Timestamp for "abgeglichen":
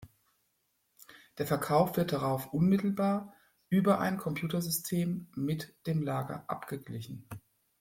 6.49-7.29